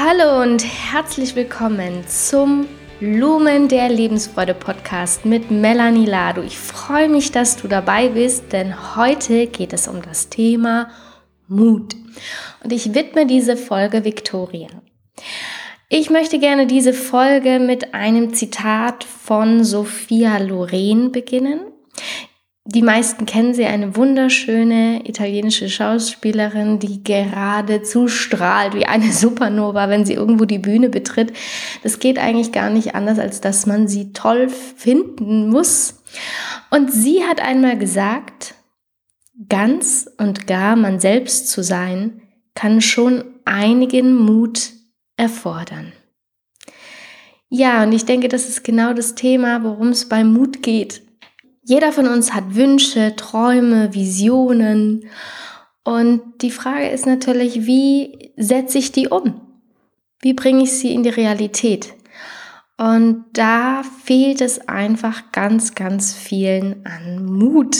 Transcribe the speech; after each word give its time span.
Hallo 0.00 0.42
und 0.42 0.64
herzlich 0.64 1.34
willkommen 1.34 2.06
zum 2.06 2.68
Lumen 3.00 3.66
der 3.66 3.88
Lebensfreude 3.88 4.54
Podcast 4.54 5.24
mit 5.24 5.50
Melanie 5.50 6.06
Lado. 6.06 6.40
Ich 6.40 6.56
freue 6.56 7.08
mich, 7.08 7.32
dass 7.32 7.56
du 7.56 7.66
dabei 7.66 8.10
bist, 8.10 8.52
denn 8.52 8.94
heute 8.94 9.48
geht 9.48 9.72
es 9.72 9.88
um 9.88 10.00
das 10.00 10.28
Thema 10.28 10.88
Mut. 11.48 11.96
Und 12.62 12.72
ich 12.72 12.94
widme 12.94 13.26
diese 13.26 13.56
Folge 13.56 14.04
Victoria. 14.04 14.68
Ich 15.88 16.10
möchte 16.10 16.38
gerne 16.38 16.68
diese 16.68 16.92
Folge 16.92 17.58
mit 17.58 17.92
einem 17.92 18.32
Zitat 18.34 19.02
von 19.02 19.64
Sophia 19.64 20.38
Loren 20.38 21.10
beginnen. 21.10 21.72
Die 22.70 22.82
meisten 22.82 23.24
kennen 23.24 23.54
sie, 23.54 23.64
eine 23.64 23.96
wunderschöne 23.96 25.08
italienische 25.08 25.70
Schauspielerin, 25.70 26.78
die 26.78 27.02
geradezu 27.02 28.08
strahlt 28.08 28.74
wie 28.74 28.84
eine 28.84 29.10
Supernova, 29.10 29.88
wenn 29.88 30.04
sie 30.04 30.12
irgendwo 30.12 30.44
die 30.44 30.58
Bühne 30.58 30.90
betritt. 30.90 31.32
Das 31.82 31.98
geht 31.98 32.18
eigentlich 32.18 32.52
gar 32.52 32.68
nicht 32.68 32.94
anders, 32.94 33.18
als 33.18 33.40
dass 33.40 33.64
man 33.64 33.88
sie 33.88 34.12
toll 34.12 34.50
finden 34.50 35.48
muss. 35.48 36.02
Und 36.68 36.92
sie 36.92 37.24
hat 37.24 37.40
einmal 37.40 37.78
gesagt, 37.78 38.54
ganz 39.48 40.06
und 40.18 40.46
gar 40.46 40.76
man 40.76 41.00
selbst 41.00 41.48
zu 41.48 41.62
sein, 41.62 42.20
kann 42.54 42.82
schon 42.82 43.24
einigen 43.46 44.14
Mut 44.14 44.72
erfordern. 45.16 45.94
Ja, 47.48 47.82
und 47.82 47.92
ich 47.92 48.04
denke, 48.04 48.28
das 48.28 48.46
ist 48.46 48.62
genau 48.62 48.92
das 48.92 49.14
Thema, 49.14 49.64
worum 49.64 49.88
es 49.88 50.06
bei 50.06 50.22
Mut 50.22 50.62
geht. 50.62 51.07
Jeder 51.68 51.92
von 51.92 52.06
uns 52.06 52.32
hat 52.32 52.54
Wünsche, 52.54 53.14
Träume, 53.14 53.92
Visionen. 53.92 55.04
Und 55.84 56.22
die 56.40 56.50
Frage 56.50 56.88
ist 56.88 57.04
natürlich, 57.04 57.66
wie 57.66 58.32
setze 58.38 58.78
ich 58.78 58.90
die 58.90 59.08
um? 59.08 59.42
Wie 60.22 60.32
bringe 60.32 60.62
ich 60.62 60.72
sie 60.72 60.94
in 60.94 61.02
die 61.02 61.10
Realität? 61.10 61.92
Und 62.78 63.26
da 63.34 63.82
fehlt 64.02 64.40
es 64.40 64.66
einfach 64.66 65.30
ganz, 65.30 65.74
ganz 65.74 66.14
vielen 66.14 66.86
an 66.86 67.26
Mut. 67.26 67.76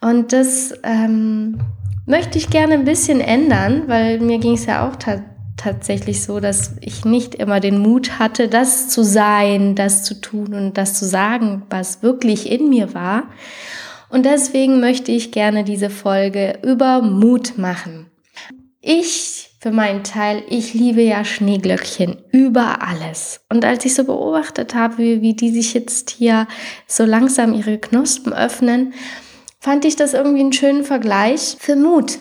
Und 0.00 0.32
das 0.32 0.72
ähm, 0.82 1.60
möchte 2.06 2.38
ich 2.38 2.48
gerne 2.48 2.72
ein 2.72 2.86
bisschen 2.86 3.20
ändern, 3.20 3.88
weil 3.88 4.20
mir 4.20 4.38
ging 4.38 4.54
es 4.54 4.64
ja 4.64 4.88
auch 4.88 4.96
tatsächlich 4.96 5.31
tatsächlich 5.56 6.22
so, 6.22 6.40
dass 6.40 6.72
ich 6.80 7.04
nicht 7.04 7.34
immer 7.34 7.60
den 7.60 7.78
Mut 7.78 8.18
hatte, 8.18 8.48
das 8.48 8.88
zu 8.88 9.02
sein, 9.02 9.74
das 9.74 10.02
zu 10.04 10.20
tun 10.20 10.54
und 10.54 10.78
das 10.78 10.94
zu 10.94 11.04
sagen, 11.04 11.62
was 11.70 12.02
wirklich 12.02 12.50
in 12.50 12.68
mir 12.68 12.94
war. 12.94 13.24
Und 14.08 14.26
deswegen 14.26 14.80
möchte 14.80 15.12
ich 15.12 15.32
gerne 15.32 15.64
diese 15.64 15.88
Folge 15.88 16.58
über 16.62 17.00
Mut 17.00 17.56
machen. 17.56 18.10
Ich, 18.80 19.50
für 19.60 19.70
meinen 19.70 20.02
Teil, 20.02 20.42
ich 20.48 20.74
liebe 20.74 21.02
ja 21.02 21.24
Schneeglöckchen 21.24 22.18
über 22.32 22.82
alles. 22.82 23.40
Und 23.48 23.64
als 23.64 23.84
ich 23.84 23.94
so 23.94 24.04
beobachtet 24.04 24.74
habe, 24.74 24.98
wie, 24.98 25.22
wie 25.22 25.34
die 25.34 25.50
sich 25.50 25.72
jetzt 25.72 26.10
hier 26.10 26.48
so 26.86 27.04
langsam 27.04 27.54
ihre 27.54 27.78
Knospen 27.78 28.32
öffnen, 28.32 28.92
fand 29.60 29.84
ich 29.84 29.94
das 29.94 30.12
irgendwie 30.12 30.40
einen 30.40 30.52
schönen 30.52 30.82
Vergleich 30.82 31.56
für 31.60 31.76
Mut. 31.76 32.18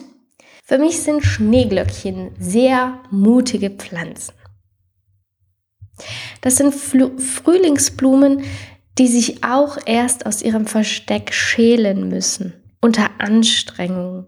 Für 0.71 0.77
mich 0.77 1.03
sind 1.03 1.25
Schneeglöckchen 1.25 2.31
sehr 2.39 2.97
mutige 3.11 3.71
Pflanzen. 3.71 4.33
Das 6.39 6.55
sind 6.55 6.73
Fl 6.73 7.19
Frühlingsblumen, 7.19 8.43
die 8.97 9.07
sich 9.09 9.43
auch 9.43 9.77
erst 9.85 10.25
aus 10.25 10.41
ihrem 10.41 10.67
Versteck 10.67 11.33
schälen 11.33 12.07
müssen, 12.07 12.53
unter 12.79 13.09
Anstrengung, 13.17 14.27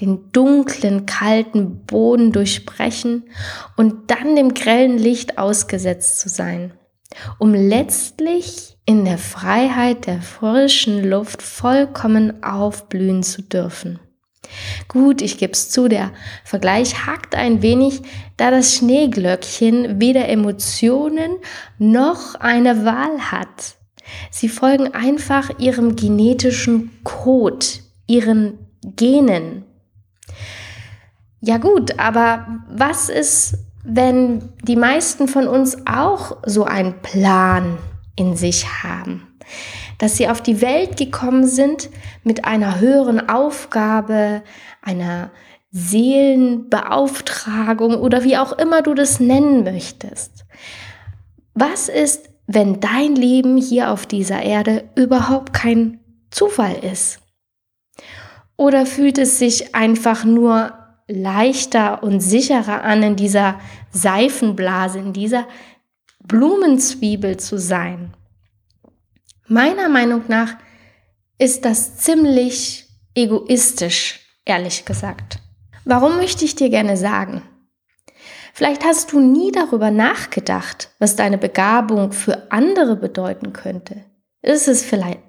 den 0.00 0.32
dunklen, 0.32 1.06
kalten 1.06 1.84
Boden 1.86 2.32
durchbrechen 2.32 3.30
und 3.76 4.10
dann 4.10 4.34
dem 4.34 4.54
grellen 4.54 4.98
Licht 4.98 5.38
ausgesetzt 5.38 6.18
zu 6.18 6.28
sein, 6.28 6.72
um 7.38 7.54
letztlich 7.54 8.76
in 8.86 9.04
der 9.04 9.18
Freiheit 9.18 10.08
der 10.08 10.20
frischen 10.20 11.08
Luft 11.08 11.42
vollkommen 11.42 12.42
aufblühen 12.42 13.22
zu 13.22 13.42
dürfen. 13.42 14.00
Gut, 14.96 15.20
ich 15.20 15.36
gebe 15.36 15.52
es 15.52 15.68
zu, 15.68 15.88
der 15.88 16.12
Vergleich 16.42 17.06
hakt 17.06 17.34
ein 17.34 17.60
wenig, 17.60 18.00
da 18.38 18.50
das 18.50 18.74
Schneeglöckchen 18.74 20.00
weder 20.00 20.26
Emotionen 20.26 21.32
noch 21.76 22.34
eine 22.36 22.86
Wahl 22.86 23.30
hat. 23.30 23.76
Sie 24.30 24.48
folgen 24.48 24.94
einfach 24.94 25.50
ihrem 25.58 25.96
genetischen 25.96 26.92
Code, 27.04 27.66
ihren 28.06 28.54
Genen. 28.96 29.64
Ja 31.42 31.58
gut, 31.58 31.98
aber 31.98 32.46
was 32.70 33.10
ist, 33.10 33.58
wenn 33.84 34.48
die 34.62 34.76
meisten 34.76 35.28
von 35.28 35.46
uns 35.46 35.76
auch 35.86 36.38
so 36.46 36.64
einen 36.64 37.02
Plan 37.02 37.76
in 38.16 38.34
sich 38.34 38.82
haben? 38.82 39.28
Dass 39.98 40.16
sie 40.16 40.28
auf 40.28 40.42
die 40.42 40.60
Welt 40.60 40.96
gekommen 40.96 41.46
sind 41.46 41.90
mit 42.22 42.44
einer 42.44 42.80
höheren 42.80 43.28
Aufgabe, 43.28 44.42
einer 44.82 45.30
Seelenbeauftragung 45.70 47.96
oder 47.96 48.24
wie 48.24 48.36
auch 48.36 48.52
immer 48.52 48.82
du 48.82 48.94
das 48.94 49.20
nennen 49.20 49.64
möchtest. 49.64 50.44
Was 51.54 51.88
ist, 51.88 52.30
wenn 52.46 52.80
dein 52.80 53.16
Leben 53.16 53.56
hier 53.56 53.90
auf 53.90 54.06
dieser 54.06 54.42
Erde 54.42 54.84
überhaupt 54.94 55.52
kein 55.52 56.00
Zufall 56.30 56.76
ist? 56.76 57.18
Oder 58.56 58.86
fühlt 58.86 59.18
es 59.18 59.38
sich 59.38 59.74
einfach 59.74 60.24
nur 60.24 60.72
leichter 61.08 62.02
und 62.02 62.20
sicherer 62.20 62.82
an, 62.82 63.02
in 63.02 63.16
dieser 63.16 63.60
Seifenblase, 63.90 64.98
in 64.98 65.12
dieser 65.12 65.46
Blumenzwiebel 66.24 67.36
zu 67.36 67.58
sein? 67.58 68.14
Meiner 69.48 69.88
Meinung 69.88 70.24
nach 70.26 70.56
ist 71.38 71.64
das 71.64 71.98
ziemlich 71.98 72.86
egoistisch, 73.14 74.20
ehrlich 74.44 74.84
gesagt. 74.84 75.38
Warum 75.84 76.16
möchte 76.16 76.44
ich 76.44 76.56
dir 76.56 76.68
gerne 76.68 76.96
sagen? 76.96 77.42
Vielleicht 78.52 78.84
hast 78.84 79.12
du 79.12 79.20
nie 79.20 79.52
darüber 79.52 79.92
nachgedacht, 79.92 80.90
was 80.98 81.14
deine 81.14 81.38
Begabung 81.38 82.10
für 82.10 82.50
andere 82.50 82.96
bedeuten 82.96 83.52
könnte. 83.52 84.04
Ist 84.42 84.66
es 84.66 84.82
vielleicht, 84.82 85.20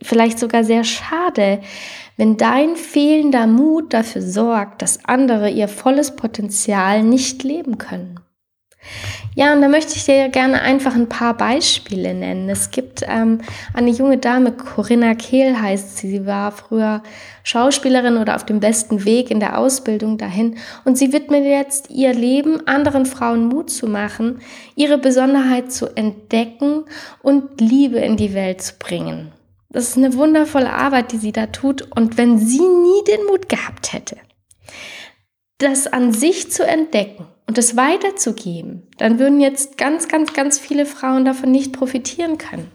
vielleicht 0.00 0.38
sogar 0.38 0.64
sehr 0.64 0.84
schade, 0.84 1.60
wenn 2.16 2.38
dein 2.38 2.76
fehlender 2.76 3.46
Mut 3.46 3.92
dafür 3.92 4.22
sorgt, 4.22 4.80
dass 4.80 5.04
andere 5.04 5.50
ihr 5.50 5.68
volles 5.68 6.16
Potenzial 6.16 7.02
nicht 7.02 7.42
leben 7.42 7.76
können. 7.76 8.20
Ja, 9.34 9.52
und 9.52 9.60
da 9.60 9.68
möchte 9.68 9.96
ich 9.96 10.04
dir 10.04 10.30
gerne 10.30 10.62
einfach 10.62 10.94
ein 10.94 11.10
paar 11.10 11.36
Beispiele 11.36 12.14
nennen. 12.14 12.48
Es 12.48 12.70
gibt 12.70 13.04
ähm, 13.06 13.42
eine 13.74 13.90
junge 13.90 14.16
Dame, 14.16 14.52
Corinna 14.52 15.14
Kehl 15.14 15.60
heißt 15.60 15.98
sie. 15.98 16.08
Sie 16.08 16.26
war 16.26 16.52
früher 16.52 17.02
Schauspielerin 17.42 18.16
oder 18.16 18.34
auf 18.34 18.46
dem 18.46 18.60
besten 18.60 19.04
Weg 19.04 19.30
in 19.30 19.38
der 19.38 19.58
Ausbildung 19.58 20.16
dahin. 20.16 20.56
Und 20.86 20.96
sie 20.96 21.12
widmet 21.12 21.44
jetzt 21.44 21.90
ihr 21.90 22.14
Leben, 22.14 22.66
anderen 22.66 23.04
Frauen 23.04 23.48
Mut 23.48 23.68
zu 23.68 23.86
machen, 23.86 24.40
ihre 24.74 24.96
Besonderheit 24.96 25.70
zu 25.70 25.94
entdecken 25.94 26.84
und 27.22 27.60
Liebe 27.60 27.98
in 27.98 28.16
die 28.16 28.32
Welt 28.32 28.62
zu 28.62 28.72
bringen. 28.78 29.32
Das 29.68 29.88
ist 29.88 29.98
eine 29.98 30.14
wundervolle 30.14 30.72
Arbeit, 30.72 31.12
die 31.12 31.18
sie 31.18 31.32
da 31.32 31.48
tut. 31.48 31.82
Und 31.94 32.16
wenn 32.16 32.38
sie 32.38 32.60
nie 32.60 33.04
den 33.06 33.26
Mut 33.26 33.50
gehabt 33.50 33.92
hätte, 33.92 34.16
das 35.58 35.86
an 35.86 36.14
sich 36.14 36.50
zu 36.50 36.66
entdecken 36.66 37.26
und 37.46 37.58
es 37.58 37.76
weiterzugeben, 37.76 38.82
dann 38.98 39.18
würden 39.18 39.40
jetzt 39.40 39.78
ganz, 39.78 40.08
ganz, 40.08 40.32
ganz 40.32 40.58
viele 40.58 40.86
Frauen 40.86 41.24
davon 41.24 41.50
nicht 41.50 41.72
profitieren 41.72 42.38
können. 42.38 42.70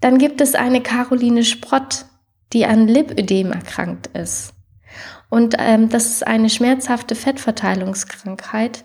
Dann 0.00 0.18
gibt 0.18 0.40
es 0.40 0.54
eine 0.54 0.82
Caroline 0.82 1.44
Sprott, 1.44 2.06
die 2.52 2.66
an 2.66 2.88
Lipödem 2.88 3.52
erkrankt 3.52 4.08
ist. 4.08 4.52
Und 5.28 5.56
ähm, 5.58 5.88
das 5.88 6.06
ist 6.06 6.26
eine 6.26 6.48
schmerzhafte 6.48 7.16
Fettverteilungskrankheit. 7.16 8.84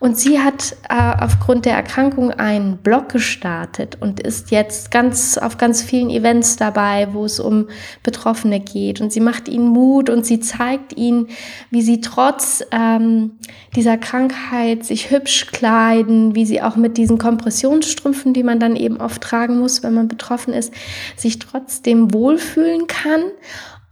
Und 0.00 0.18
sie 0.18 0.40
hat 0.40 0.76
äh, 0.88 1.22
aufgrund 1.22 1.66
der 1.66 1.74
Erkrankung 1.74 2.30
einen 2.30 2.78
Blog 2.78 3.10
gestartet 3.10 3.98
und 4.00 4.18
ist 4.18 4.50
jetzt 4.50 4.90
ganz 4.90 5.36
auf 5.38 5.58
ganz 5.58 5.82
vielen 5.82 6.10
Events 6.10 6.56
dabei, 6.56 7.08
wo 7.12 7.26
es 7.26 7.38
um 7.38 7.68
Betroffene 8.02 8.60
geht. 8.60 9.00
Und 9.02 9.12
sie 9.12 9.20
macht 9.20 9.46
ihnen 9.46 9.68
Mut 9.68 10.08
und 10.08 10.24
sie 10.24 10.40
zeigt 10.40 10.96
ihnen, 10.96 11.28
wie 11.70 11.82
sie 11.82 12.00
trotz 12.00 12.64
ähm, 12.70 13.32
dieser 13.76 13.98
Krankheit 13.98 14.84
sich 14.84 15.10
hübsch 15.10 15.46
kleiden, 15.48 16.34
wie 16.34 16.46
sie 16.46 16.62
auch 16.62 16.76
mit 16.76 16.96
diesen 16.96 17.18
Kompressionsstrümpfen, 17.18 18.32
die 18.32 18.42
man 18.42 18.58
dann 18.58 18.74
eben 18.74 18.96
oft 18.96 19.22
tragen 19.22 19.58
muss, 19.58 19.82
wenn 19.82 19.94
man 19.94 20.08
betroffen 20.08 20.54
ist, 20.54 20.72
sich 21.16 21.38
trotzdem 21.38 22.12
wohlfühlen 22.12 22.86
kann 22.86 23.20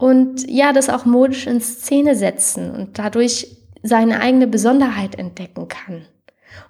und 0.02 0.50
ja, 0.50 0.72
das 0.72 0.88
auch 0.88 1.04
modisch 1.04 1.46
in 1.46 1.60
Szene 1.60 2.16
setzen 2.16 2.72
und 2.72 2.98
dadurch 2.98 3.56
seine 3.84 4.20
eigene 4.20 4.48
Besonderheit 4.48 5.14
entdecken 5.14 5.68
kann. 5.68 6.02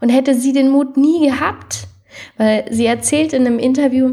Und 0.02 0.10
hätte 0.10 0.34
sie 0.34 0.52
den 0.52 0.68
Mut 0.68 0.98
nie 0.98 1.30
gehabt, 1.30 1.88
weil 2.36 2.66
sie 2.70 2.84
erzählt 2.84 3.32
in 3.32 3.46
einem 3.46 3.58
Interview, 3.58 4.12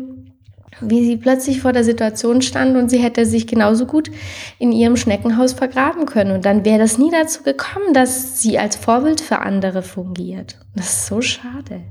wie 0.82 1.06
sie 1.06 1.18
plötzlich 1.18 1.62
vor 1.62 1.74
der 1.74 1.84
Situation 1.84 2.42
stand 2.42 2.78
und 2.78 2.90
sie 2.90 3.00
hätte 3.00 3.26
sich 3.26 3.48
genauso 3.48 3.86
gut 3.86 4.10
in 4.58 4.72
ihrem 4.72 4.98
Schneckenhaus 4.98 5.54
vergraben 5.54 6.06
können. 6.06 6.32
Und 6.32 6.46
dann 6.46 6.66
wäre 6.66 6.80
das 6.80 6.98
nie 6.98 7.12
dazu 7.12 7.44
gekommen, 7.44 7.94
dass 7.94 8.42
sie 8.42 8.58
als 8.60 8.76
Vorbild 8.76 9.22
für 9.22 9.40
andere 9.40 9.82
fungiert. 9.82 10.58
Das 10.76 10.88
ist 10.88 11.08
so 11.08 11.22
schade. 11.22 11.82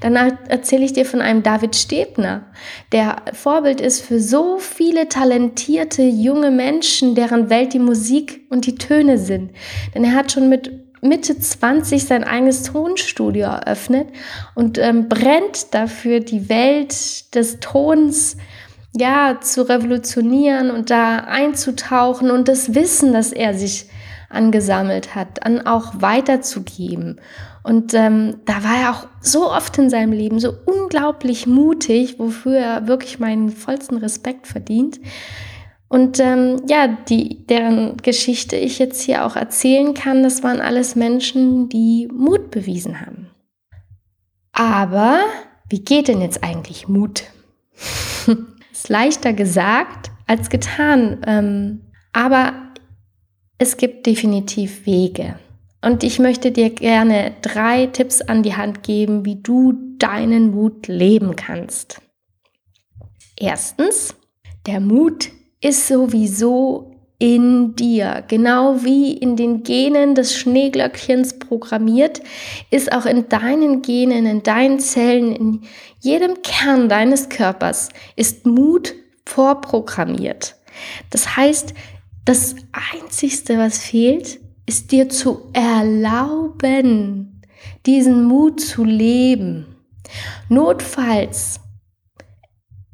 Dann 0.00 0.14
erzähle 0.16 0.84
ich 0.84 0.92
dir 0.92 1.06
von 1.06 1.20
einem 1.20 1.42
David 1.42 1.74
Stebner, 1.74 2.46
der 2.92 3.16
Vorbild 3.32 3.80
ist 3.80 4.02
für 4.02 4.20
so 4.20 4.58
viele 4.58 5.08
talentierte 5.08 6.02
junge 6.02 6.50
Menschen, 6.50 7.14
deren 7.14 7.48
Welt 7.48 7.72
die 7.72 7.78
Musik 7.78 8.42
und 8.50 8.66
die 8.66 8.74
Töne 8.74 9.18
sind. 9.18 9.52
Denn 9.94 10.04
er 10.04 10.14
hat 10.14 10.32
schon 10.32 10.48
mit 10.48 10.87
Mitte 11.00 11.38
20 11.38 12.04
sein 12.04 12.24
eigenes 12.24 12.62
Tonstudio 12.64 13.46
eröffnet 13.46 14.08
und 14.54 14.78
ähm, 14.78 15.08
brennt 15.08 15.74
dafür, 15.74 16.20
die 16.20 16.48
Welt 16.48 17.34
des 17.34 17.60
Tons 17.60 18.36
ja 18.96 19.38
zu 19.40 19.68
revolutionieren 19.68 20.70
und 20.70 20.90
da 20.90 21.18
einzutauchen 21.18 22.30
und 22.30 22.48
das 22.48 22.74
Wissen, 22.74 23.12
das 23.12 23.32
er 23.32 23.54
sich 23.54 23.86
angesammelt 24.30 25.14
hat, 25.14 25.44
dann 25.44 25.66
auch 25.66 26.00
weiterzugeben. 26.00 27.20
Und 27.62 27.94
ähm, 27.94 28.36
da 28.44 28.62
war 28.64 28.80
er 28.80 28.90
auch 28.92 29.06
so 29.20 29.50
oft 29.50 29.76
in 29.78 29.90
seinem 29.90 30.12
Leben 30.12 30.38
so 30.38 30.54
unglaublich 30.64 31.46
mutig, 31.46 32.18
wofür 32.18 32.56
er 32.56 32.86
wirklich 32.86 33.18
meinen 33.18 33.50
vollsten 33.50 33.98
Respekt 33.98 34.46
verdient. 34.46 35.00
Und 35.88 36.20
ähm, 36.20 36.62
ja, 36.68 36.86
die, 36.86 37.46
deren 37.46 37.96
Geschichte 37.96 38.56
ich 38.56 38.78
jetzt 38.78 39.00
hier 39.02 39.24
auch 39.24 39.36
erzählen 39.36 39.94
kann, 39.94 40.22
das 40.22 40.42
waren 40.42 40.60
alles 40.60 40.96
Menschen, 40.96 41.68
die 41.68 42.08
Mut 42.12 42.50
bewiesen 42.50 43.00
haben. 43.00 43.30
Aber 44.52 45.20
wie 45.70 45.80
geht 45.80 46.08
denn 46.08 46.20
jetzt 46.20 46.44
eigentlich 46.44 46.88
Mut? 46.88 47.24
ist 48.72 48.88
leichter 48.88 49.32
gesagt 49.32 50.10
als 50.26 50.50
getan. 50.50 51.22
Ähm, 51.26 51.80
aber 52.12 52.52
es 53.58 53.76
gibt 53.76 54.06
definitiv 54.06 54.84
Wege. 54.84 55.38
Und 55.80 56.02
ich 56.02 56.18
möchte 56.18 56.50
dir 56.50 56.70
gerne 56.70 57.34
drei 57.40 57.86
Tipps 57.86 58.20
an 58.20 58.42
die 58.42 58.56
Hand 58.56 58.82
geben, 58.82 59.24
wie 59.24 59.40
du 59.40 59.74
deinen 59.98 60.50
Mut 60.50 60.88
leben 60.88 61.36
kannst. 61.36 62.02
Erstens, 63.36 64.14
der 64.66 64.80
Mut 64.80 65.30
ist 65.60 65.88
sowieso 65.88 66.94
in 67.18 67.74
dir, 67.74 68.22
genau 68.28 68.84
wie 68.84 69.12
in 69.12 69.34
den 69.34 69.64
Genen 69.64 70.14
des 70.14 70.36
Schneeglöckchens 70.36 71.40
programmiert, 71.40 72.20
ist 72.70 72.92
auch 72.92 73.06
in 73.06 73.28
deinen 73.28 73.82
Genen, 73.82 74.24
in 74.24 74.44
deinen 74.44 74.78
Zellen, 74.78 75.34
in 75.34 75.62
jedem 76.00 76.42
Kern 76.42 76.88
deines 76.88 77.28
Körpers 77.28 77.88
ist 78.14 78.46
Mut 78.46 78.94
vorprogrammiert. 79.26 80.54
Das 81.10 81.36
heißt, 81.36 81.74
das 82.24 82.54
Einzigste, 82.92 83.58
was 83.58 83.78
fehlt, 83.78 84.38
ist 84.66 84.92
dir 84.92 85.08
zu 85.08 85.50
erlauben, 85.54 87.42
diesen 87.84 88.24
Mut 88.24 88.60
zu 88.60 88.84
leben. 88.84 89.66
Notfalls 90.48 91.58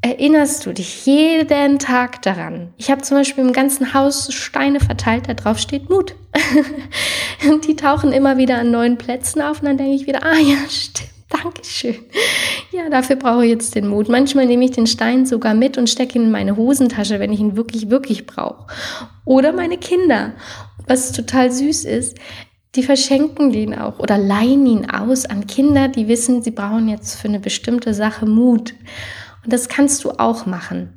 erinnerst 0.05 0.67
du 0.67 0.75
dich 0.75 1.07
jeden 1.07 1.79
Tag 1.79 2.21
daran. 2.21 2.75
Ich 2.77 2.91
habe 2.91 3.01
zum 3.01 3.17
Beispiel 3.17 3.43
im 3.43 3.55
ganzen 3.55 3.95
Haus 3.95 4.31
Steine 4.35 4.79
verteilt, 4.79 5.29
da 5.29 5.33
drauf 5.33 5.59
steht 5.59 5.89
Mut. 5.89 6.15
und 7.49 7.67
die 7.67 7.75
tauchen 7.75 8.13
immer 8.13 8.37
wieder 8.37 8.59
an 8.59 8.71
neuen 8.71 8.99
Plätzen 8.99 9.41
auf 9.41 9.61
und 9.61 9.67
dann 9.67 9.79
denke 9.79 9.95
ich 9.95 10.07
wieder, 10.07 10.23
ah 10.23 10.37
ja, 10.37 10.59
stimmt. 10.69 11.09
Dankeschön. 11.31 11.97
Ja, 12.71 12.91
dafür 12.91 13.17
brauche 13.17 13.45
ich 13.45 13.51
jetzt 13.51 13.75
den 13.75 13.89
Mut. 13.89 14.09
Manchmal 14.11 14.47
nehme 14.47 14.67
ich 14.67 14.73
den 14.73 14.87
Stein 14.87 15.25
sogar 15.25 15.55
mit 15.55 15.79
und 15.79 15.89
stecke 15.89 16.19
ihn 16.19 16.27
in 16.27 16.31
meine 16.31 16.57
Hosentasche, 16.57 17.19
wenn 17.19 17.33
ich 17.33 17.41
ihn 17.41 17.57
wirklich, 17.57 17.89
wirklich 17.89 18.27
brauche. 18.27 18.67
Oder 19.25 19.53
meine 19.53 19.79
Kinder. 19.79 20.35
Was 20.87 21.13
total 21.13 21.51
süß 21.51 21.87
ist, 21.87 22.19
die 22.75 22.83
verschenken 22.83 23.53
den 23.53 23.75
auch 23.75 23.99
oder 23.99 24.19
leihen 24.19 24.67
ihn 24.67 24.91
aus 24.91 25.25
an 25.25 25.47
Kinder, 25.47 25.89
die 25.89 26.09
wissen, 26.09 26.43
sie 26.43 26.51
brauchen 26.51 26.89
jetzt 26.89 27.17
für 27.17 27.29
eine 27.29 27.41
bestimmte 27.41 27.95
Sache 27.95 28.27
Mut. 28.27 28.75
Und 29.45 29.53
das 29.53 29.69
kannst 29.69 30.03
du 30.05 30.13
auch 30.13 30.47
machen. 30.47 30.95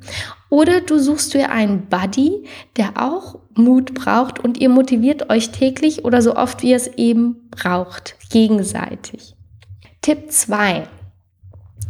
Oder 0.50 0.80
du 0.80 0.98
suchst 0.98 1.34
dir 1.34 1.50
einen 1.50 1.86
Buddy, 1.88 2.44
der 2.76 2.94
auch 2.96 3.40
Mut 3.54 3.94
braucht 3.94 4.38
und 4.38 4.58
ihr 4.58 4.70
motiviert 4.70 5.30
euch 5.30 5.50
täglich 5.50 6.04
oder 6.04 6.22
so 6.22 6.36
oft 6.36 6.62
wie 6.62 6.70
ihr 6.70 6.76
es 6.76 6.86
eben 6.86 7.48
braucht, 7.50 8.16
gegenseitig. 8.30 9.36
Tipp 10.00 10.32
2. 10.32 10.88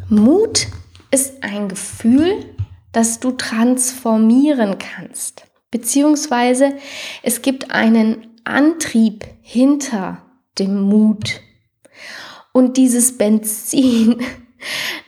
Mut 0.08 0.66
ist 1.10 1.43
ein 1.44 1.69
Gefühl, 1.69 2.44
das 2.93 3.20
du 3.20 3.32
transformieren 3.32 4.76
kannst. 4.78 5.44
Beziehungsweise 5.70 6.72
es 7.22 7.43
gibt 7.43 7.70
einen 7.70 8.26
Antrieb 8.44 9.26
hinter 9.43 10.22
dem 10.58 10.81
Mut. 10.81 11.40
Und 12.52 12.76
dieses 12.76 13.19
Benzin 13.19 14.20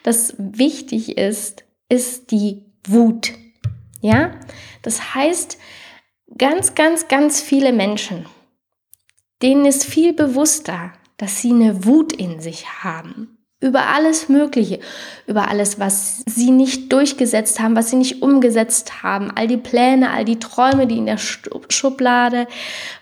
das 0.03 0.35
wichtig 0.39 1.17
ist, 1.19 1.65
ist 1.89 2.31
die 2.31 2.65
Wut. 2.87 3.33
Ja, 4.01 4.33
das 4.83 5.15
heißt, 5.15 5.59
ganz, 6.39 6.75
ganz, 6.75 7.09
ganz 7.09 7.41
viele 7.41 7.73
Menschen, 7.73 8.27
denen 9.43 9.67
ist 9.67 9.85
viel 9.85 10.13
bewusster, 10.13 10.93
dass 11.17 11.41
sie 11.41 11.51
eine 11.51 11.85
Wut 11.85 12.13
in 12.13 12.41
sich 12.41 12.83
haben. 12.83 13.37
Über 13.63 13.89
alles 13.89 14.31
Mögliche, 14.31 14.81
über 15.27 15.49
alles, 15.49 15.79
was 15.79 16.23
sie 16.27 16.51
nicht 16.51 16.91
durchgesetzt 16.95 17.61
haben, 17.61 17.77
was 17.77 17.91
sie 17.91 17.97
nicht 17.97 18.23
umgesetzt 18.23 19.03
haben, 19.03 19.31
all 19.31 19.47
die 19.47 19.59
Pläne, 19.59 20.13
all 20.13 20.25
die 20.25 20.39
Träume, 20.39 20.87
die 20.87 20.97
in 20.97 21.05
der 21.05 21.19
Schublade 21.19 22.47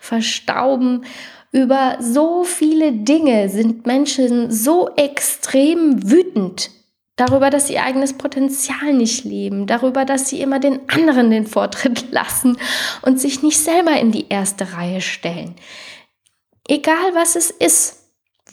verstauben 0.01 1.05
über 1.51 1.97
so 1.99 2.43
viele 2.43 2.91
Dinge 2.91 3.49
sind 3.49 3.85
Menschen 3.87 4.51
so 4.51 4.89
extrem 4.95 6.09
wütend 6.09 6.71
darüber, 7.15 7.49
dass 7.49 7.67
sie 7.67 7.73
ihr 7.73 7.83
eigenes 7.83 8.13
Potenzial 8.13 8.93
nicht 8.93 9.25
leben, 9.25 9.67
darüber, 9.67 10.05
dass 10.05 10.29
sie 10.29 10.41
immer 10.41 10.59
den 10.59 10.87
anderen 10.89 11.29
den 11.29 11.47
Vortritt 11.47 12.05
lassen 12.11 12.57
und 13.01 13.19
sich 13.19 13.43
nicht 13.43 13.57
selber 13.57 13.99
in 13.99 14.11
die 14.11 14.29
erste 14.29 14.73
Reihe 14.73 15.01
stellen. 15.01 15.55
Egal 16.67 17.13
was 17.13 17.35
es 17.35 17.49
ist, 17.49 17.97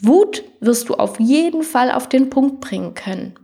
Wut 0.01 0.43
wirst 0.59 0.89
du 0.89 0.95
auf 0.95 1.19
jeden 1.19 1.63
Fall 1.63 1.91
auf 1.91 2.09
den 2.09 2.29
Punkt 2.29 2.61
bringen 2.61 2.93
können. 2.93 3.35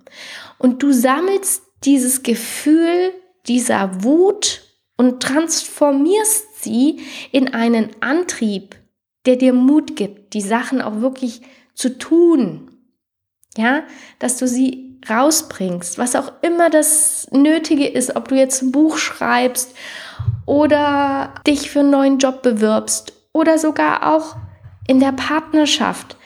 Und 0.59 0.83
du 0.83 0.91
sammelst 0.91 1.63
dieses 1.83 2.23
Gefühl 2.23 3.11
dieser 3.47 4.03
Wut 4.03 4.61
und 4.97 5.21
transformierst 5.21 6.63
sie 6.63 7.01
in 7.31 7.53
einen 7.53 7.89
Antrieb, 8.01 8.75
der 9.25 9.35
dir 9.35 9.53
Mut 9.53 9.95
gibt, 9.95 10.33
die 10.33 10.41
Sachen 10.41 10.81
auch 10.81 11.01
wirklich 11.01 11.41
zu 11.73 11.97
tun. 11.97 12.69
Ja, 13.55 13.83
dass 14.19 14.37
du 14.37 14.47
sie 14.47 14.99
rausbringst, 15.09 15.97
was 15.97 16.15
auch 16.15 16.31
immer 16.41 16.69
das 16.69 17.27
Nötige 17.31 17.87
ist, 17.87 18.15
ob 18.15 18.29
du 18.29 18.35
jetzt 18.35 18.61
ein 18.61 18.71
Buch 18.71 18.97
schreibst 18.97 19.75
oder 20.45 21.33
dich 21.45 21.69
für 21.69 21.81
einen 21.81 21.91
neuen 21.91 22.17
Job 22.17 22.41
bewirbst 22.41 23.13
oder 23.31 23.59
sogar 23.59 24.11
auch 24.11 24.35
in 24.87 24.99
der 24.99 25.11
Partnerschaft 25.11 26.17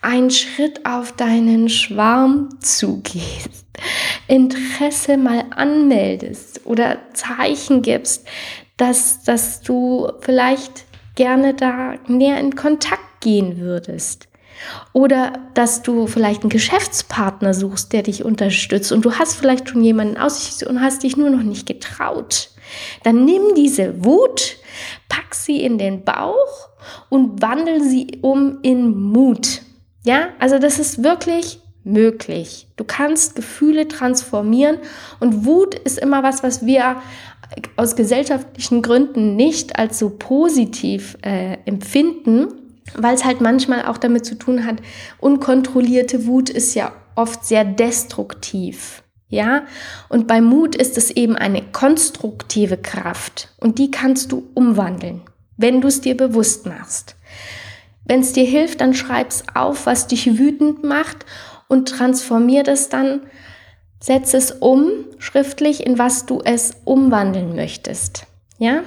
einen 0.00 0.30
Schritt 0.30 0.84
auf 0.84 1.12
deinen 1.12 1.68
Schwarm 1.68 2.48
zugehst, 2.60 3.66
Interesse 4.26 5.16
mal 5.16 5.44
anmeldest 5.50 6.66
oder 6.66 6.98
Zeichen 7.14 7.82
gibst, 7.82 8.26
dass, 8.76 9.22
dass 9.22 9.60
du 9.60 10.10
vielleicht 10.20 10.84
gerne 11.14 11.54
da 11.54 11.94
näher 12.06 12.38
in 12.38 12.56
Kontakt 12.56 13.20
gehen 13.20 13.58
würdest. 13.58 14.28
Oder 14.92 15.32
dass 15.54 15.82
du 15.82 16.06
vielleicht 16.06 16.42
einen 16.42 16.50
Geschäftspartner 16.50 17.54
suchst, 17.54 17.92
der 17.92 18.02
dich 18.02 18.24
unterstützt 18.24 18.92
und 18.92 19.04
du 19.04 19.12
hast 19.14 19.34
vielleicht 19.34 19.68
schon 19.68 19.82
jemanden 19.82 20.16
aus 20.16 20.62
und 20.62 20.80
hast 20.80 21.02
dich 21.02 21.16
nur 21.16 21.30
noch 21.30 21.42
nicht 21.42 21.66
getraut. 21.66 22.50
Dann 23.02 23.24
nimm 23.24 23.54
diese 23.56 24.04
Wut, 24.04 24.56
pack 25.08 25.34
sie 25.34 25.62
in 25.62 25.78
den 25.78 26.04
Bauch 26.04 26.68
und 27.08 27.42
wandel 27.42 27.82
sie 27.82 28.18
um 28.22 28.58
in 28.62 28.96
Mut. 28.96 29.62
Ja, 30.04 30.28
also 30.38 30.58
das 30.58 30.78
ist 30.78 31.02
wirklich 31.02 31.60
möglich. 31.84 32.68
Du 32.76 32.84
kannst 32.84 33.34
Gefühle 33.34 33.88
transformieren 33.88 34.78
und 35.20 35.44
Wut 35.44 35.74
ist 35.74 35.98
immer 35.98 36.22
was, 36.22 36.42
was 36.42 36.64
wir 36.64 36.96
aus 37.76 37.96
gesellschaftlichen 37.96 38.82
Gründen 38.82 39.36
nicht 39.36 39.78
als 39.78 39.98
so 39.98 40.10
positiv 40.10 41.16
äh, 41.22 41.58
empfinden, 41.64 42.48
weil 42.94 43.14
es 43.14 43.24
halt 43.24 43.40
manchmal 43.40 43.86
auch 43.86 43.98
damit 43.98 44.26
zu 44.26 44.36
tun 44.36 44.64
hat, 44.64 44.76
unkontrollierte 45.18 46.26
Wut 46.26 46.50
ist 46.50 46.74
ja 46.74 46.92
oft 47.14 47.44
sehr 47.44 47.64
destruktiv. 47.64 49.02
Ja, 49.28 49.62
und 50.10 50.26
bei 50.26 50.42
Mut 50.42 50.74
ist 50.76 50.98
es 50.98 51.10
eben 51.10 51.36
eine 51.36 51.62
konstruktive 51.62 52.76
Kraft 52.76 53.48
und 53.60 53.78
die 53.78 53.90
kannst 53.90 54.30
du 54.30 54.46
umwandeln, 54.52 55.22
wenn 55.56 55.80
du 55.80 55.88
es 55.88 56.02
dir 56.02 56.14
bewusst 56.14 56.66
machst. 56.66 57.16
Wenn 58.04 58.20
es 58.20 58.34
dir 58.34 58.44
hilft, 58.44 58.82
dann 58.82 58.92
schreib's 58.92 59.44
auf, 59.54 59.86
was 59.86 60.06
dich 60.06 60.38
wütend 60.38 60.84
macht 60.84 61.24
und 61.66 61.88
transformier 61.88 62.62
das 62.62 62.90
dann 62.90 63.22
Setz 64.02 64.34
es 64.34 64.50
um 64.50 65.06
schriftlich, 65.18 65.86
in 65.86 65.96
was 65.96 66.26
du 66.26 66.40
es 66.44 66.72
umwandeln 66.84 67.54
möchtest. 67.54 68.26
Ja, 68.58 68.82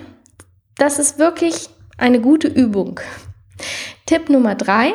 das 0.77 0.99
ist 0.99 1.19
wirklich 1.19 1.69
eine 1.97 2.19
gute 2.19 2.49
Übung. 2.49 2.99
Tipp 4.05 4.29
Nummer 4.29 4.55
drei, 4.55 4.93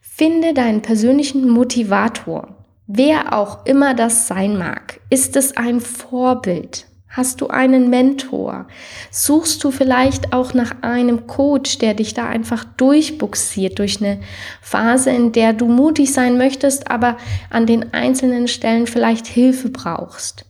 finde 0.00 0.54
deinen 0.54 0.82
persönlichen 0.82 1.48
Motivator. 1.48 2.54
Wer 2.86 3.34
auch 3.34 3.66
immer 3.66 3.94
das 3.94 4.28
sein 4.28 4.56
mag. 4.56 5.00
Ist 5.10 5.34
es 5.34 5.56
ein 5.56 5.80
Vorbild? 5.80 6.86
Hast 7.12 7.40
du 7.40 7.48
einen 7.48 7.90
Mentor? 7.90 8.68
Suchst 9.10 9.64
du 9.64 9.72
vielleicht 9.72 10.32
auch 10.32 10.54
nach 10.54 10.82
einem 10.82 11.26
Coach, 11.26 11.78
der 11.78 11.94
dich 11.94 12.14
da 12.14 12.28
einfach 12.28 12.62
durchbuxiert 12.62 13.80
durch 13.80 14.00
eine 14.00 14.20
Phase, 14.62 15.10
in 15.10 15.32
der 15.32 15.52
du 15.52 15.66
mutig 15.66 16.12
sein 16.12 16.38
möchtest, 16.38 16.88
aber 16.88 17.16
an 17.50 17.66
den 17.66 17.92
einzelnen 17.92 18.46
Stellen 18.46 18.86
vielleicht 18.86 19.26
Hilfe 19.26 19.70
brauchst? 19.70 20.44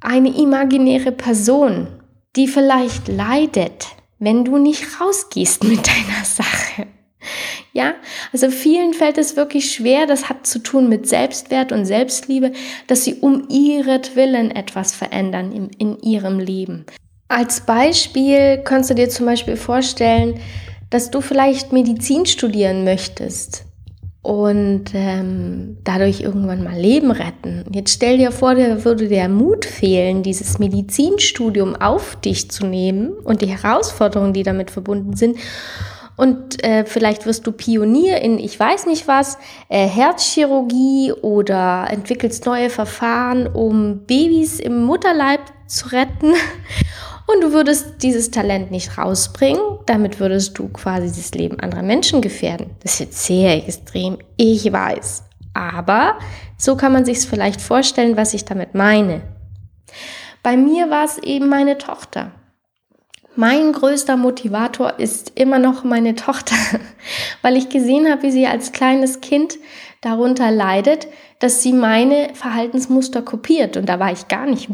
Eine 0.00 0.36
imaginäre 0.36 1.12
Person, 1.12 1.86
die 2.34 2.48
vielleicht 2.48 3.06
leidet, 3.06 3.86
wenn 4.18 4.44
du 4.44 4.58
nicht 4.58 5.00
rausgehst 5.00 5.62
mit 5.62 5.78
deiner 5.86 6.24
Sache. 6.24 6.47
Ja, 7.78 7.94
also 8.32 8.50
vielen 8.50 8.92
fällt 8.92 9.18
es 9.18 9.36
wirklich 9.36 9.70
schwer, 9.70 10.08
das 10.08 10.28
hat 10.28 10.48
zu 10.48 10.58
tun 10.58 10.88
mit 10.88 11.08
Selbstwert 11.08 11.70
und 11.70 11.84
Selbstliebe, 11.84 12.50
dass 12.88 13.04
sie 13.04 13.14
um 13.14 13.46
ihretwillen 13.48 14.50
etwas 14.50 14.90
verändern 14.90 15.52
in, 15.52 15.68
in 15.78 16.00
ihrem 16.00 16.40
Leben. 16.40 16.86
Als 17.28 17.60
Beispiel 17.60 18.62
kannst 18.64 18.90
du 18.90 18.94
dir 18.94 19.08
zum 19.10 19.26
Beispiel 19.26 19.54
vorstellen, 19.54 20.40
dass 20.90 21.12
du 21.12 21.20
vielleicht 21.20 21.72
Medizin 21.72 22.26
studieren 22.26 22.82
möchtest 22.82 23.64
und 24.22 24.86
ähm, 24.94 25.76
dadurch 25.84 26.22
irgendwann 26.22 26.64
mal 26.64 26.76
Leben 26.76 27.12
retten. 27.12 27.64
Jetzt 27.72 27.94
stell 27.94 28.18
dir 28.18 28.32
vor, 28.32 28.56
dir 28.56 28.84
würde 28.84 29.06
der 29.06 29.28
Mut 29.28 29.64
fehlen, 29.64 30.24
dieses 30.24 30.58
Medizinstudium 30.58 31.76
auf 31.76 32.16
dich 32.16 32.50
zu 32.50 32.66
nehmen 32.66 33.10
und 33.12 33.40
die 33.40 33.46
Herausforderungen, 33.46 34.32
die 34.32 34.42
damit 34.42 34.72
verbunden 34.72 35.14
sind 35.14 35.36
und 36.18 36.64
äh, 36.64 36.84
vielleicht 36.84 37.26
wirst 37.26 37.46
du 37.46 37.52
Pionier 37.52 38.20
in 38.20 38.40
ich 38.40 38.58
weiß 38.58 38.86
nicht 38.86 39.06
was, 39.06 39.38
äh, 39.68 39.86
Herzchirurgie 39.86 41.12
oder 41.12 41.86
entwickelst 41.90 42.44
neue 42.44 42.70
Verfahren, 42.70 43.46
um 43.46 44.00
Babys 44.00 44.58
im 44.58 44.82
Mutterleib 44.82 45.40
zu 45.68 45.92
retten. 45.92 46.34
Und 47.28 47.42
du 47.42 47.52
würdest 47.52 48.02
dieses 48.02 48.30
Talent 48.30 48.70
nicht 48.70 48.96
rausbringen, 48.96 49.60
damit 49.84 50.18
würdest 50.18 50.58
du 50.58 50.68
quasi 50.68 51.08
das 51.08 51.32
Leben 51.32 51.60
anderer 51.60 51.82
Menschen 51.82 52.22
gefährden. 52.22 52.70
Das 52.82 52.94
ist 52.94 53.00
jetzt 53.00 53.24
sehr 53.26 53.54
extrem, 53.68 54.16
ich 54.38 54.72
weiß. 54.72 55.24
Aber 55.52 56.18
so 56.56 56.74
kann 56.74 56.92
man 56.92 57.04
sich 57.04 57.18
es 57.18 57.26
vielleicht 57.26 57.60
vorstellen, 57.60 58.16
was 58.16 58.32
ich 58.32 58.46
damit 58.46 58.74
meine. 58.74 59.20
Bei 60.42 60.56
mir 60.56 60.88
war 60.88 61.04
es 61.04 61.18
eben 61.18 61.48
meine 61.48 61.76
Tochter. 61.76 62.32
Mein 63.40 63.72
größter 63.72 64.16
Motivator 64.16 64.98
ist 64.98 65.30
immer 65.36 65.60
noch 65.60 65.84
meine 65.84 66.16
Tochter, 66.16 66.56
weil 67.42 67.56
ich 67.56 67.68
gesehen 67.68 68.10
habe, 68.10 68.24
wie 68.24 68.32
sie 68.32 68.48
als 68.48 68.72
kleines 68.72 69.20
Kind 69.20 69.58
darunter 70.00 70.50
leidet, 70.50 71.06
dass 71.38 71.62
sie 71.62 71.72
meine 71.72 72.34
Verhaltensmuster 72.34 73.22
kopiert. 73.22 73.76
Und 73.76 73.88
da 73.88 74.00
war 74.00 74.10
ich 74.10 74.26
gar 74.26 74.44
nicht 74.44 74.70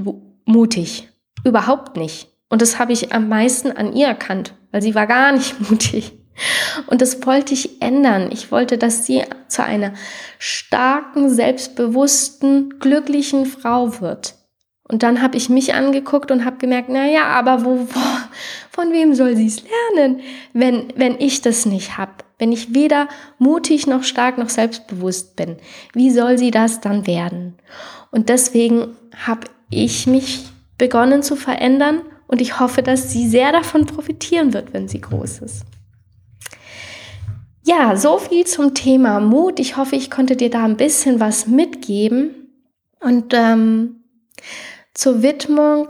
mutig. 0.47 1.11
Überhaupt 1.45 1.99
nicht. 1.99 2.31
Und 2.49 2.63
das 2.63 2.79
habe 2.79 2.95
ich 2.95 3.13
am 3.13 3.29
meisten 3.29 3.71
an 3.71 3.93
ihr 3.93 4.07
erkannt, 4.07 4.55
weil 4.73 4.81
sie 4.81 4.95
war 4.95 5.07
gar 5.07 5.33
nicht 5.33 5.61
mutig. 5.71 6.13
Und 6.87 7.03
das 7.03 7.27
wollte 7.27 7.53
ich 7.53 7.83
ändern. 7.83 8.31
Ich 8.33 8.51
wollte, 8.51 8.79
dass 8.79 9.05
sie 9.05 9.25
zu 9.47 9.63
einer 9.63 9.93
starken, 10.39 11.29
selbstbewussten, 11.29 12.79
glücklichen 12.79 13.45
Frau 13.45 14.01
wird. 14.01 14.37
Und 14.87 15.03
dann 15.03 15.23
habe 15.23 15.37
ich 15.37 15.49
mich 15.49 15.73
angeguckt 15.75 16.31
und 16.31 16.45
habe 16.45 16.59
gemerkt, 16.59 16.89
na 16.91 17.07
ja, 17.07 17.25
aber 17.25 17.65
wo, 17.65 17.79
wo, 17.81 18.01
von 18.71 18.93
wem 18.93 19.15
soll 19.15 19.35
sie 19.35 19.47
es 19.47 19.63
lernen, 19.63 20.21
wenn, 20.53 20.93
wenn 20.97 21.19
ich 21.19 21.41
das 21.41 21.65
nicht 21.65 21.97
habe? 21.97 22.13
Wenn 22.39 22.53
ich 22.53 22.75
weder 22.75 23.09
mutig 23.39 23.87
noch 23.87 24.03
stark 24.03 24.37
noch 24.37 24.51
selbstbewusst 24.51 25.37
bin, 25.37 25.57
wie 25.95 26.11
soll 26.11 26.37
sie 26.37 26.51
das 26.51 26.81
dann 26.81 27.07
werden? 27.07 27.55
Und 28.11 28.29
deswegen 28.29 28.89
habe 29.27 29.47
ich 29.71 30.07
mich 30.07 30.45
begonnen 30.77 31.23
zu 31.23 31.37
verändern 31.37 32.03
und 32.27 32.41
ich 32.41 32.61
hoffe, 32.61 32.83
dass 32.83 33.11
sie 33.11 33.29
sehr 33.29 33.53
davon 33.53 33.87
profitieren 33.87 34.53
wird, 34.53 34.75
wenn 34.75 34.89
sie 34.89 35.01
groß 35.01 35.39
ist. 35.39 35.65
Ja, 37.67 37.97
so 37.97 38.19
viel 38.19 38.45
zum 38.45 38.75
Thema 38.75 39.21
Mut. 39.21 39.59
Ich 39.59 39.79
hoffe, 39.79 39.97
ich 39.97 40.11
konnte 40.11 40.37
dir 40.37 40.51
da 40.51 40.65
ein 40.65 40.77
bisschen 40.77 41.19
was 41.21 41.47
mitgeben. 41.47 42.51
Und 43.01 43.33
ähm, 43.33 44.05
zur 44.95 45.23
Widmung, 45.23 45.89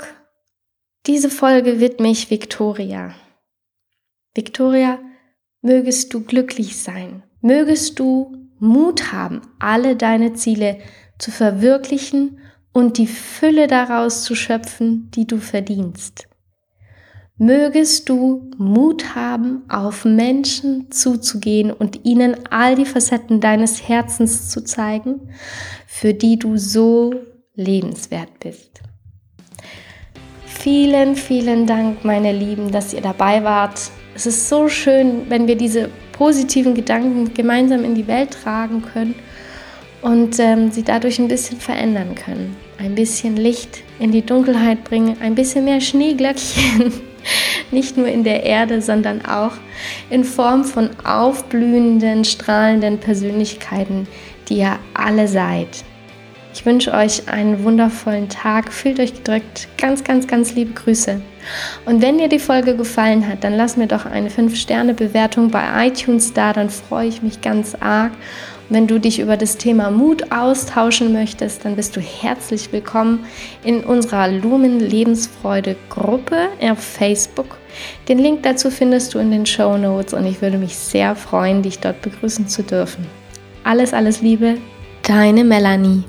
diese 1.07 1.29
Folge 1.29 1.79
widme 1.79 2.11
ich 2.11 2.31
Victoria. 2.31 3.15
Victoria, 4.35 4.99
mögest 5.61 6.15
du 6.15 6.25
glücklich 6.25 6.79
sein, 6.79 7.23
mögest 7.41 7.99
du 7.99 8.49
Mut 8.59 9.13
haben, 9.13 9.43
alle 9.59 9.97
deine 9.97 10.33
Ziele 10.33 10.79
zu 11.19 11.31
verwirklichen 11.31 12.39
und 12.73 12.97
die 12.97 13.07
Fülle 13.07 13.67
daraus 13.67 14.25
zu 14.25 14.35
schöpfen, 14.35 15.11
die 15.11 15.27
du 15.27 15.39
verdienst. 15.39 16.27
Mögest 17.37 18.09
du 18.09 18.51
Mut 18.57 19.15
haben, 19.15 19.69
auf 19.69 20.05
Menschen 20.05 20.91
zuzugehen 20.91 21.71
und 21.73 22.05
ihnen 22.05 22.47
all 22.51 22.77
die 22.77 22.87
Facetten 22.87 23.41
deines 23.41 23.87
Herzens 23.87 24.51
zu 24.51 24.65
zeigen, 24.65 25.29
für 25.87 26.15
die 26.15 26.39
du 26.39 26.57
so 26.57 27.13
lebenswert 27.55 28.39
bist. 28.41 28.84
Vielen, 30.65 31.15
vielen 31.15 31.67
Dank, 31.67 32.07
meine 32.07 32.33
Lieben, 32.33 32.73
dass 32.73 32.95
ihr 32.95 33.03
dabei 33.03 33.45
wart. 33.45 33.91
Es 34.15 34.25
ist 34.25 34.49
so 34.49 34.67
schön, 34.67 35.29
wenn 35.29 35.47
wir 35.47 35.57
diese 35.57 35.91
positiven 36.13 36.73
Gedanken 36.73 37.35
gemeinsam 37.35 37.85
in 37.85 37.95
die 37.95 38.07
Welt 38.07 38.31
tragen 38.31 38.81
können 38.81 39.15
und 40.01 40.41
ähm, 40.41 40.71
sie 40.71 40.83
dadurch 40.83 41.19
ein 41.19 41.29
bisschen 41.29 41.61
verändern 41.61 42.15
können. 42.15 42.57
Ein 42.79 42.95
bisschen 42.95 43.37
Licht 43.37 43.83
in 43.99 44.11
die 44.11 44.25
Dunkelheit 44.25 44.85
bringen, 44.85 45.19
ein 45.21 45.35
bisschen 45.35 45.67
mehr 45.67 45.83
Schneeglöckchen, 45.83 46.95
nicht 47.71 47.99
nur 47.99 48.09
in 48.09 48.25
der 48.25 48.45
Erde, 48.45 48.81
sondern 48.81 49.23
auch 49.27 49.53
in 50.09 50.25
Form 50.25 50.65
von 50.65 50.89
aufblühenden, 51.05 52.25
strahlenden 52.25 52.97
Persönlichkeiten, 52.97 54.09
die 54.49 54.61
ihr 54.61 54.79
alle 54.95 55.29
seid. 55.29 55.85
Ich 56.55 56.65
wünsche 56.65 56.93
euch 56.93 57.29
einen 57.29 57.65
wundervollen 57.65 58.29
Tag. 58.29 58.73
Fühlt 58.73 59.01
euch 59.01 59.13
gedrückt. 59.13 59.67
Ganz, 59.77 60.05
ganz, 60.05 60.29
ganz 60.29 60.55
liebe 60.55 60.73
Grüße. 60.73 61.21
Und 61.85 62.01
wenn 62.01 62.17
dir 62.17 62.29
die 62.29 62.39
Folge 62.39 62.77
gefallen 62.77 63.27
hat, 63.27 63.43
dann 63.43 63.55
lass 63.55 63.77
mir 63.77 63.89
doch 63.89 64.07
eine 64.07 64.31
5-Sterne-Bewertung 64.31 65.51
bei 65.51 65.89
iTunes 65.89 66.33
da. 66.33 66.53
Dann 66.53 66.71
freue 66.71 67.09
ich 67.09 67.23
mich 67.23 67.41
ganz 67.41 67.75
arg. 67.81 68.13
Und 68.69 68.77
wenn 68.77 68.87
du 68.87 69.01
dich 69.01 69.19
über 69.19 69.37
das 69.37 69.59
Thema 69.59 69.91
Mut 69.91 70.31
austauschen 70.31 71.13
möchtest, 71.13 71.65
dann 71.65 71.75
bist 71.75 71.97
du 71.97 72.01
herzlich 72.01 72.73
willkommen 72.73 73.27
in 73.65 73.83
unserer 73.83 74.29
Lumen 74.29 74.79
Lebensfreude 74.79 75.75
Gruppe 75.91 76.51
auf 76.61 76.79
Facebook. 76.79 77.59
Den 78.09 78.21
Link 78.21 78.45
dazu 78.45 78.71
findest 78.71 79.13
du 79.13 79.19
in 79.19 79.33
den 79.33 79.45
Show 79.45 79.77
Notes 79.77 80.15
und 80.15 80.25
ich 80.25 80.41
würde 80.41 80.59
mich 80.59 80.77
sehr 80.77 81.17
freuen, 81.17 81.63
dich 81.63 81.81
dort 81.81 82.01
begrüßen 82.01 82.47
zu 82.47 82.63
dürfen. 82.63 83.05
Alles, 83.65 83.93
alles 83.93 84.23
Liebe, 84.23 84.57
deine 85.03 85.43
Melanie. 85.43 86.05